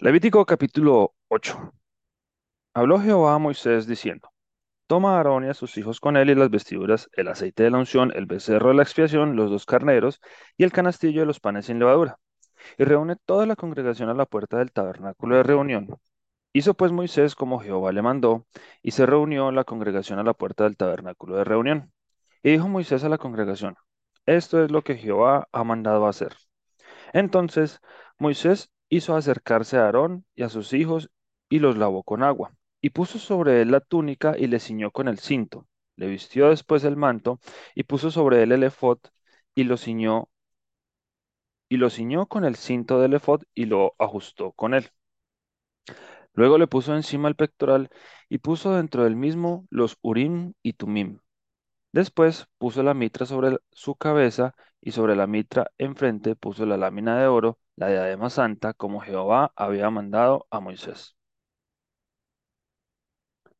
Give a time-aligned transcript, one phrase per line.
[0.00, 1.72] Levítico capítulo 8.
[2.72, 4.30] Habló Jehová a Moisés diciendo,
[4.86, 7.70] Toma a Aarón y a sus hijos con él y las vestiduras, el aceite de
[7.70, 10.20] la unción, el becerro de la expiación, los dos carneros
[10.56, 12.20] y el canastillo de los panes sin levadura,
[12.78, 15.88] y reúne toda la congregación a la puerta del tabernáculo de reunión.
[16.52, 18.46] Hizo pues Moisés como Jehová le mandó,
[18.82, 21.92] y se reunió la congregación a la puerta del tabernáculo de reunión.
[22.44, 23.74] Y dijo Moisés a la congregación,
[24.26, 26.36] Esto es lo que Jehová ha mandado hacer.
[27.12, 27.80] Entonces
[28.18, 31.10] Moisés hizo acercarse a Aarón y a sus hijos
[31.48, 35.08] y los lavó con agua, y puso sobre él la túnica y le ciñó con
[35.08, 35.66] el cinto.
[35.96, 37.40] Le vistió después el manto
[37.74, 38.98] y puso sobre él el efod
[39.54, 40.28] y lo ciñó
[41.70, 44.90] y lo ciñó con el cinto del efod y lo ajustó con él.
[46.32, 47.90] Luego le puso encima el pectoral
[48.30, 51.20] y puso dentro del mismo los urim y tumim.
[51.92, 57.18] Después puso la mitra sobre su cabeza y sobre la mitra enfrente puso la lámina
[57.20, 61.16] de oro, la diadema santa, como Jehová había mandado a Moisés.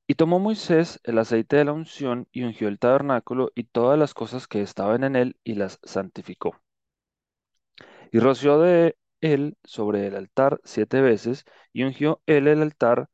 [0.09, 4.13] Y tomó Moisés el aceite de la unción y ungió el tabernáculo y todas las
[4.13, 6.61] cosas que estaban en él y las santificó.
[8.13, 13.09] Y roció de él sobre el altar siete veces y ungió él el altar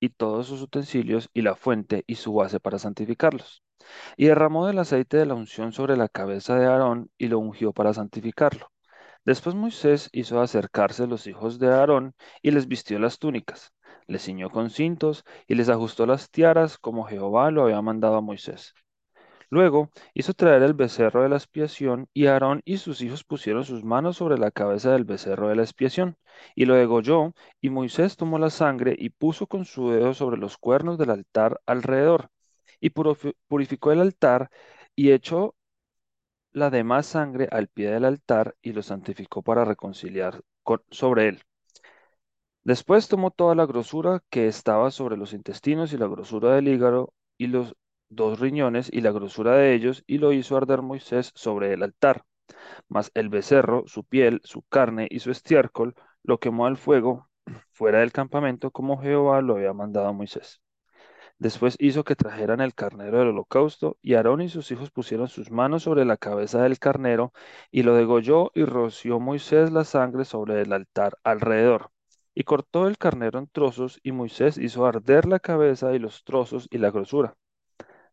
[0.00, 3.64] y todos sus utensilios y la fuente y su base para santificarlos.
[4.16, 7.72] Y derramó del aceite de la unción sobre la cabeza de Aarón y lo ungió
[7.72, 8.70] para santificarlo.
[9.24, 13.72] Después Moisés hizo acercarse los hijos de Aarón y les vistió las túnicas,
[14.06, 18.20] les ciñó con cintos y les ajustó las tiaras como Jehová lo había mandado a
[18.20, 18.74] Moisés.
[19.50, 23.84] Luego hizo traer el becerro de la expiación y Aarón y sus hijos pusieron sus
[23.84, 26.16] manos sobre la cabeza del becerro de la expiación
[26.54, 30.56] y lo degolló y Moisés tomó la sangre y puso con su dedo sobre los
[30.58, 32.30] cuernos del altar alrededor
[32.80, 34.50] y purificó el altar
[34.94, 35.54] y echó
[36.52, 40.42] la demás sangre al pie del altar y lo santificó para reconciliar
[40.90, 41.42] sobre él.
[42.64, 47.14] Después tomó toda la grosura que estaba sobre los intestinos y la grosura del hígado
[47.38, 47.76] y los
[48.08, 52.24] dos riñones y la grosura de ellos y lo hizo arder Moisés sobre el altar.
[52.88, 57.28] Mas el becerro, su piel, su carne y su estiércol lo quemó al fuego
[57.70, 60.60] fuera del campamento como Jehová lo había mandado a Moisés.
[61.38, 65.50] Después hizo que trajeran el carnero del holocausto, y Aarón y sus hijos pusieron sus
[65.50, 67.32] manos sobre la cabeza del carnero,
[67.70, 71.90] y lo degolló, y roció Moisés la sangre sobre el altar alrededor.
[72.34, 76.68] Y cortó el carnero en trozos, y Moisés hizo arder la cabeza y los trozos
[76.70, 77.36] y la grosura.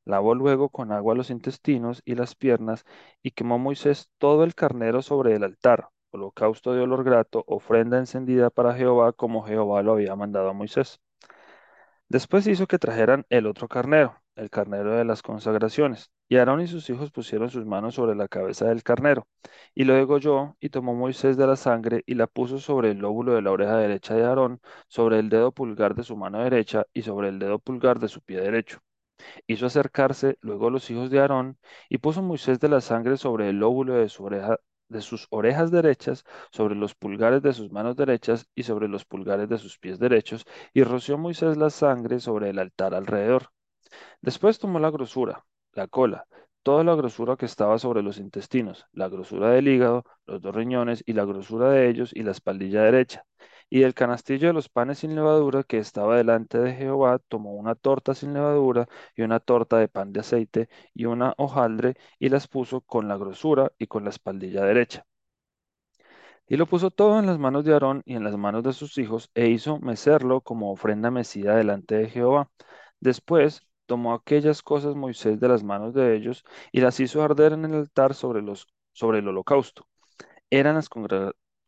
[0.05, 2.85] Lavó luego con agua los intestinos y las piernas,
[3.21, 8.49] y quemó Moisés todo el carnero sobre el altar, holocausto de olor grato, ofrenda encendida
[8.49, 10.99] para Jehová, como Jehová lo había mandado a Moisés.
[12.13, 16.67] Después hizo que trajeran el otro carnero, el carnero de las consagraciones, y Aarón y
[16.67, 19.27] sus hijos pusieron sus manos sobre la cabeza del carnero,
[19.73, 23.33] y lo degolló, y tomó Moisés de la sangre, y la puso sobre el lóbulo
[23.33, 27.01] de la oreja derecha de Aarón, sobre el dedo pulgar de su mano derecha, y
[27.01, 28.77] sobre el dedo pulgar de su pie derecho.
[29.47, 31.57] Hizo acercarse luego los hijos de Aarón,
[31.89, 34.59] y puso Moisés de la sangre sobre el lóbulo de su oreja
[34.89, 39.49] de sus orejas derechas, sobre los pulgares de sus manos derechas y sobre los pulgares
[39.49, 43.49] de sus pies derechos, y roció Moisés la sangre sobre el altar alrededor.
[44.21, 46.25] Después tomó la grosura, la cola,
[46.63, 51.03] toda la grosura que estaba sobre los intestinos, la grosura del hígado, los dos riñones
[51.05, 53.25] y la grosura de ellos y la espaldilla derecha.
[53.73, 57.73] Y del canastillo de los panes sin levadura que estaba delante de Jehová, tomó una
[57.73, 62.47] torta sin levadura y una torta de pan de aceite y una hojaldre y las
[62.47, 65.07] puso con la grosura y con la espaldilla derecha.
[66.47, 68.97] Y lo puso todo en las manos de Aarón y en las manos de sus
[68.99, 72.51] hijos, e hizo mecerlo como ofrenda mecida delante de Jehová.
[72.99, 77.65] Después tomó aquellas cosas Moisés de las manos de ellos y las hizo arder en
[77.65, 79.87] el altar sobre, los, sobre el holocausto.
[80.51, 80.89] Eran las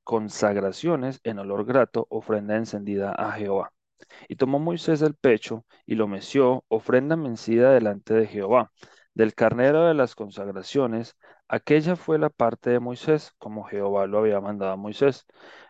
[0.06, 3.74] consagraciones en olor grato, ofrenda encendida a Jehová.
[4.30, 8.72] Y tomó Moisés el pecho y lo meció, ofrenda mecida delante de Jehová.
[9.14, 11.18] Del carnero de las consagraciones,
[11.48, 15.26] aquella fue la parte de Moisés, como Jehová lo había mandado a Moisés.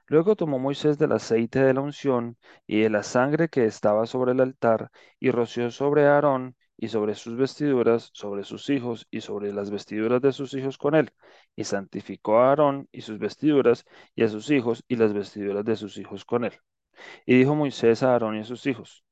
[0.08, 4.34] Luego tomó Moisés del aceite de la unción y de la sangre que estaba sobre
[4.34, 9.54] el altar, y roció sobre Aarón y sobre sus vestiduras, sobre sus hijos y sobre
[9.54, 11.12] las vestiduras de sus hijos con él,
[11.56, 13.86] y santificó a Aarón y sus vestiduras,
[14.16, 16.54] y a sus hijos y las vestiduras de sus hijos con él.
[17.26, 19.04] Y dijo Moisés a Aarón y a sus hijos,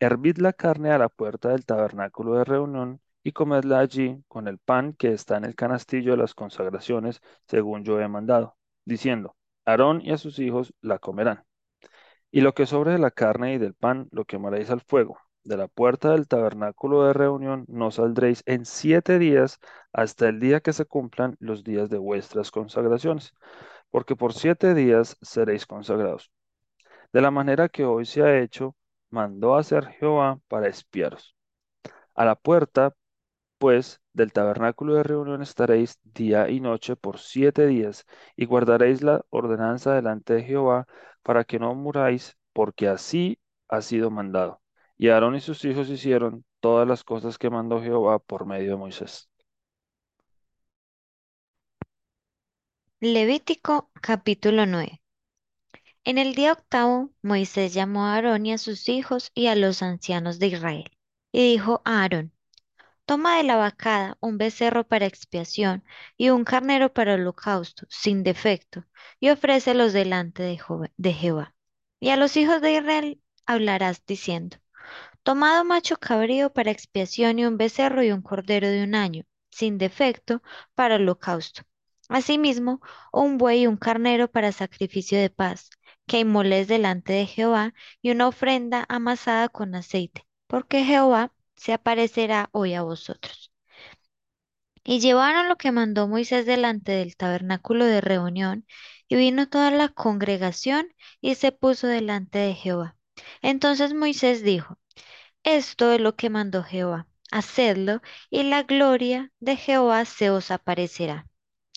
[0.00, 4.58] Hervid la carne a la puerta del tabernáculo de reunión, y comedla allí con el
[4.58, 10.00] pan que está en el canastillo de las consagraciones, según yo he mandado, diciendo, Aarón
[10.02, 11.44] y a sus hijos la comerán.
[12.30, 15.18] Y lo que sobre de la carne y del pan lo quemaréis al fuego.
[15.44, 19.60] De la puerta del tabernáculo de reunión no saldréis en siete días
[19.92, 23.34] hasta el día que se cumplan los días de vuestras consagraciones,
[23.90, 26.32] porque por siete días seréis consagrados.
[27.12, 28.76] de la manera que hoy se ha hecho,
[29.10, 31.36] mandó hacer Jehová para espiaros.
[32.14, 32.94] A la puerta,
[33.58, 38.06] pues, del tabernáculo de reunión estaréis día y noche por siete días,
[38.36, 40.86] y guardaréis la ordenanza delante de Jehová,
[41.24, 44.61] para que no muráis, porque así ha sido mandado.
[45.02, 48.76] Y Aarón y sus hijos hicieron todas las cosas que mandó Jehová por medio de
[48.76, 49.28] Moisés.
[53.00, 55.02] Levítico capítulo 9.
[56.04, 59.82] En el día octavo, Moisés llamó a Aarón y a sus hijos y a los
[59.82, 60.96] ancianos de Israel,
[61.32, 62.32] y dijo a Aarón,
[63.04, 65.82] Toma de la vacada un becerro para expiación
[66.16, 68.84] y un carnero para holocausto, sin defecto,
[69.18, 71.56] y ofrécelos delante de, Jehová.
[71.98, 74.61] Y a los hijos de Israel hablarás diciendo,
[75.24, 79.78] Tomado macho cabrío para expiación y un becerro y un cordero de un año, sin
[79.78, 80.42] defecto,
[80.74, 81.62] para holocausto.
[82.08, 82.80] Asimismo,
[83.12, 85.70] un buey y un carnero para sacrificio de paz,
[86.06, 92.48] que inmoles delante de Jehová, y una ofrenda amasada con aceite, porque Jehová se aparecerá
[92.52, 93.52] hoy a vosotros.
[94.84, 98.66] Y llevaron lo que mandó Moisés delante del tabernáculo de reunión,
[99.08, 100.88] y vino toda la congregación
[101.20, 102.96] y se puso delante de Jehová.
[103.42, 104.78] Entonces Moisés dijo,
[105.44, 107.06] esto es lo que mandó Jehová.
[107.30, 111.26] Hacedlo, y la gloria de Jehová se os aparecerá.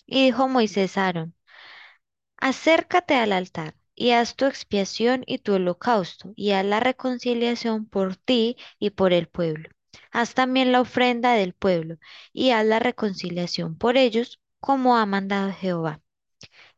[0.06, 1.34] Y dijo Moisés a Aarón,
[2.38, 8.16] acércate al altar, y haz tu expiación y tu holocausto, y haz la reconciliación por
[8.16, 9.68] ti y por el pueblo.
[10.12, 11.96] Haz también la ofrenda del pueblo,
[12.32, 16.00] y haz la reconciliación por ellos, como ha mandado Jehová.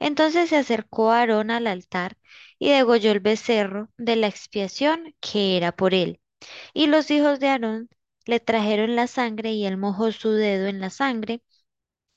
[0.00, 2.18] Entonces se acercó Aarón al altar,
[2.58, 6.20] y degolló el becerro de la expiación que era por él
[6.74, 7.88] y los hijos de Aarón
[8.26, 11.42] le trajeron la sangre y él mojó su dedo en la sangre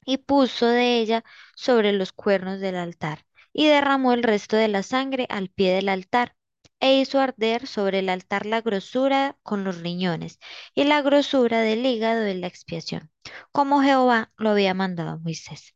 [0.05, 1.23] y puso de ella
[1.55, 5.89] sobre los cuernos del altar y derramó el resto de la sangre al pie del
[5.89, 6.35] altar
[6.79, 10.39] e hizo arder sobre el altar la grosura con los riñones
[10.75, 13.11] y la grosura del hígado de la expiación,
[13.51, 15.75] como Jehová lo había mandado a Moisés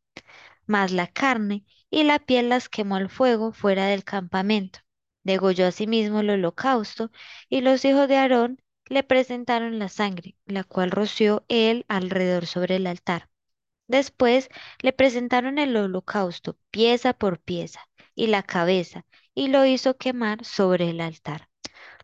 [0.68, 4.80] mas la carne y la piel las quemó al fuego fuera del campamento.
[5.25, 7.12] Degolló asimismo el holocausto,
[7.50, 12.77] y los hijos de Aarón le presentaron la sangre, la cual roció él alrededor sobre
[12.77, 13.30] el altar.
[13.88, 14.50] Después
[14.81, 20.92] le presentaron el holocausto, pieza por pieza, y la cabeza, y lo hizo quemar sobre
[20.92, 21.50] el altar.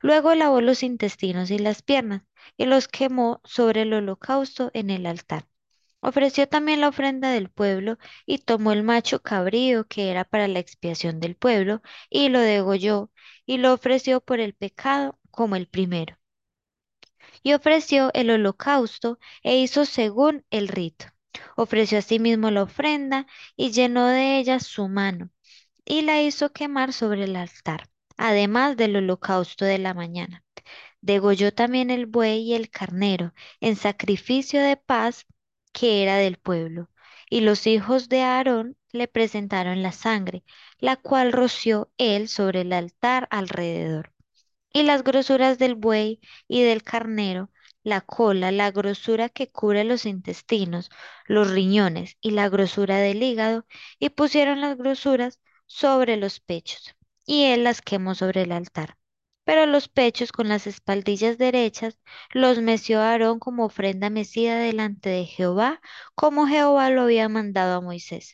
[0.01, 2.23] Luego lavó los intestinos y las piernas,
[2.57, 5.47] y los quemó sobre el holocausto en el altar.
[6.01, 10.59] Ofreció también la ofrenda del pueblo y tomó el macho cabrío que era para la
[10.59, 13.11] expiación del pueblo y lo degolló
[13.45, 16.17] y lo ofreció por el pecado como el primero.
[17.43, 21.05] Y ofreció el holocausto e hizo según el rito.
[21.55, 25.29] Ofreció asimismo la ofrenda y llenó de ella su mano
[25.85, 30.43] y la hizo quemar sobre el altar, además del holocausto de la mañana.
[31.01, 35.25] Degolló también el buey y el carnero en sacrificio de paz
[35.71, 36.89] que era del pueblo.
[37.29, 40.43] Y los hijos de Aarón le presentaron la sangre,
[40.79, 44.13] la cual roció él sobre el altar alrededor.
[44.73, 47.51] Y las grosuras del buey y del carnero,
[47.83, 50.89] la cola, la grosura que cubre los intestinos,
[51.25, 53.65] los riñones y la grosura del hígado,
[53.99, 56.95] y pusieron las grosuras sobre los pechos,
[57.25, 58.97] y él las quemó sobre el altar.
[59.43, 61.99] Pero los pechos con las espaldillas derechas
[62.33, 65.81] los meció Aarón como ofrenda mecida delante de Jehová,
[66.15, 68.33] como Jehová lo había mandado a Moisés.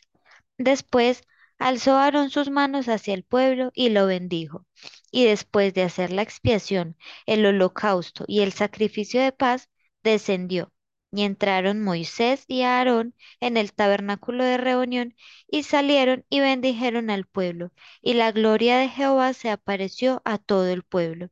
[0.58, 1.22] Después
[1.58, 4.66] alzó Aarón sus manos hacia el pueblo y lo bendijo.
[5.10, 6.96] Y después de hacer la expiación,
[7.26, 9.68] el holocausto y el sacrificio de paz,
[10.02, 10.72] descendió.
[11.12, 15.14] Y entraron Moisés y Aarón en el tabernáculo de reunión
[15.46, 17.72] y salieron y bendijeron al pueblo.
[18.02, 21.28] Y la gloria de Jehová se apareció a todo el pueblo.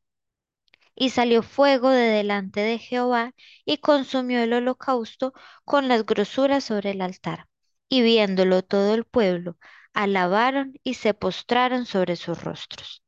[0.96, 5.32] Y salió fuego de delante de Jehová y consumió el holocausto
[5.64, 7.48] con las grosuras sobre el altar.
[7.88, 9.56] Y viéndolo todo el pueblo,
[9.94, 13.02] alabaron y se postraron sobre sus rostros.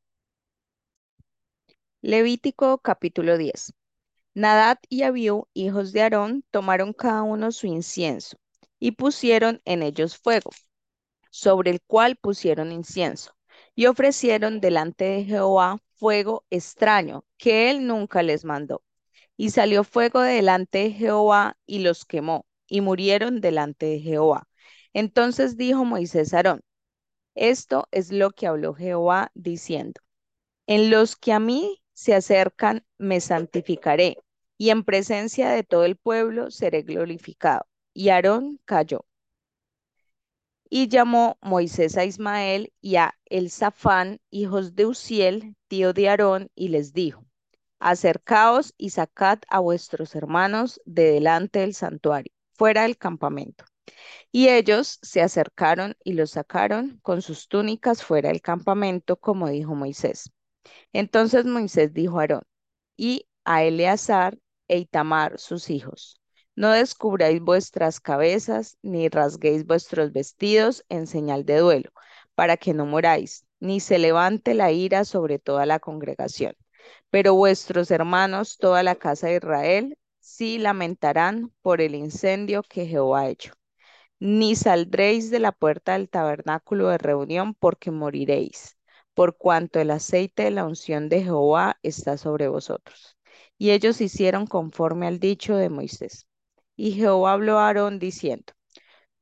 [2.01, 3.71] Levítico capítulo 10.
[4.39, 8.37] Nadab y Abiú, hijos de Aarón, tomaron cada uno su incienso
[8.79, 10.51] y pusieron en ellos fuego,
[11.29, 13.33] sobre el cual pusieron incienso,
[13.75, 18.81] y ofrecieron delante de Jehová fuego extraño que él nunca les mandó.
[19.35, 24.47] Y salió fuego de delante de Jehová y los quemó, y murieron delante de Jehová.
[24.93, 26.61] Entonces dijo Moisés a Aarón,
[27.35, 29.99] esto es lo que habló Jehová diciendo,
[30.65, 34.15] en los que a mí se acercan me santificaré,
[34.59, 37.65] y en presencia de todo el pueblo seré glorificado.
[37.93, 39.05] Y Aarón cayó.
[40.69, 46.67] Y llamó Moisés a Ismael y a Elzafán, hijos de Uziel, tío de Aarón, y
[46.67, 47.25] les dijo,
[47.79, 53.63] Acercaos y sacad a vuestros hermanos de delante del santuario, fuera del campamento.
[54.29, 59.73] Y ellos se acercaron y los sacaron con sus túnicas fuera del campamento, como dijo
[59.73, 60.33] Moisés.
[60.91, 62.43] Entonces Moisés dijo a Aarón
[62.97, 64.37] y a Eleazar
[64.69, 64.87] e
[65.37, 66.21] sus hijos,
[66.55, 71.91] no descubráis vuestras cabezas, ni rasguéis vuestros vestidos en señal de duelo,
[72.35, 76.55] para que no moráis, ni se levante la ira sobre toda la congregación.
[77.09, 83.21] Pero vuestros hermanos, toda la casa de Israel, sí lamentarán por el incendio que Jehová
[83.21, 83.53] ha hecho.
[84.19, 88.77] Ni saldréis de la puerta del tabernáculo de reunión, porque moriréis,
[89.13, 93.18] por cuanto el aceite de la unción de Jehová está sobre vosotros.
[93.59, 96.27] Y ellos hicieron conforme al dicho de Moisés.
[96.75, 98.53] Y Jehová habló a Aarón diciendo,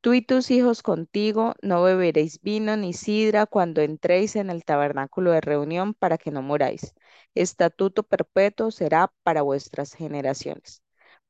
[0.01, 5.31] Tú y tus hijos contigo no beberéis vino ni sidra cuando entréis en el tabernáculo
[5.31, 6.93] de reunión para que no moráis.
[7.35, 10.83] Estatuto perpetuo será para vuestras generaciones,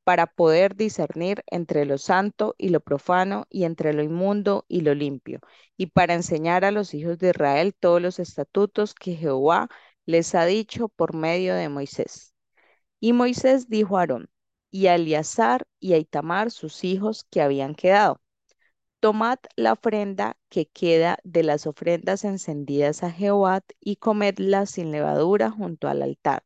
[0.03, 4.93] para poder discernir entre lo santo y lo profano y entre lo inmundo y lo
[4.93, 5.39] limpio,
[5.77, 9.69] y para enseñar a los hijos de Israel todos los estatutos que Jehová
[10.05, 12.36] les ha dicho por medio de Moisés.
[12.99, 14.29] Y Moisés dijo a Aarón,
[14.71, 18.21] y a Eleazar y a Itamar, sus hijos que habían quedado.
[18.99, 25.51] Tomad la ofrenda que queda de las ofrendas encendidas a Jehová y comedla sin levadura
[25.51, 26.43] junto al altar,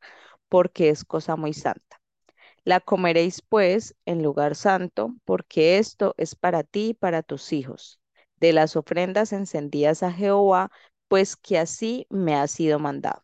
[0.49, 2.01] porque es cosa muy santa.
[2.63, 7.99] La comeréis pues en lugar santo, porque esto es para ti y para tus hijos,
[8.37, 10.71] de las ofrendas encendidas a Jehová,
[11.07, 13.23] pues que así me ha sido mandado.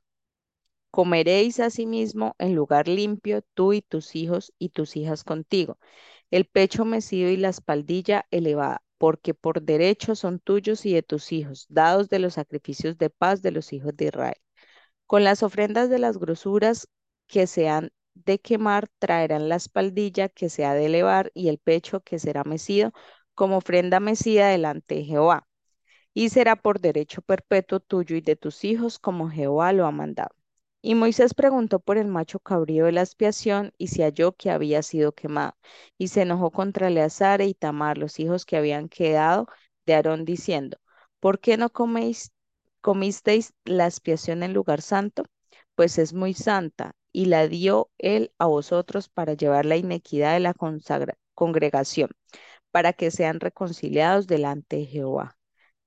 [0.92, 5.78] Comeréis asimismo en lugar limpio tú y tus hijos y tus hijas contigo,
[6.32, 11.32] el pecho mecido y la espaldilla elevada, porque por derecho son tuyos y de tus
[11.32, 14.38] hijos, dados de los sacrificios de paz de los hijos de Israel.
[15.08, 16.88] Con las ofrendas de las grosuras
[17.28, 21.60] que se han de quemar, traerán la espaldilla que se ha de elevar y el
[21.60, 22.92] pecho que será mecido
[23.36, 25.48] como ofrenda mecida delante de Jehová.
[26.14, 30.37] Y será por derecho perpetuo tuyo y de tus hijos como Jehová lo ha mandado.
[30.82, 34.82] Y Moisés preguntó por el macho cabrío de la expiación y se halló que había
[34.84, 35.56] sido quemado.
[35.98, 39.48] Y se enojó contra Eleazar e Itamar, los hijos que habían quedado
[39.86, 40.78] de Aarón, diciendo,
[41.20, 42.32] ¿por qué no coméis,
[42.82, 45.24] comisteis la expiación en lugar santo?
[45.76, 50.40] Pues es muy santa, y la dio él a vosotros para llevar la inequidad de
[50.40, 50.56] la
[51.36, 52.10] congregación,
[52.72, 55.37] para que sean reconciliados delante de Jehová.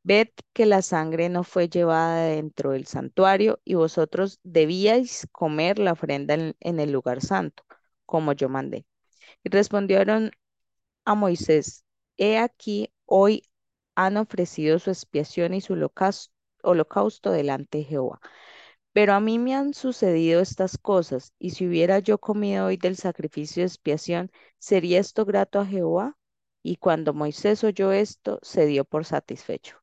[0.03, 5.93] Ved que la sangre no fue llevada dentro del santuario y vosotros debíais comer la
[5.93, 7.65] ofrenda en, el lugar santo,
[8.07, 8.87] como yo mandé.
[9.45, 10.33] Y respondieron
[11.05, 11.85] a Moisés,
[12.17, 13.45] he aquí, hoy
[13.95, 18.21] han ofrecido su expiación y su holocausto, holocausto delante de Jehová.
[18.93, 22.97] Pero a mí me han sucedido estas cosas, y si hubiera yo comido hoy del
[22.97, 26.17] sacrificio de expiación, ¿sería esto grato a Jehová?
[26.63, 29.80] Y cuando Moisés oyó esto, se dio por satisfecho.